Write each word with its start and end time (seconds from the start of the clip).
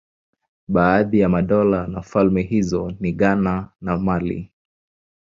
Baadhi 0.67 1.19
ya 1.19 1.29
madola 1.29 1.87
na 1.87 2.01
falme 2.01 2.41
hizo 2.41 2.93
ni 2.99 3.11
Ghana 3.11 3.69
na 3.81 3.97
Mali. 3.97 4.51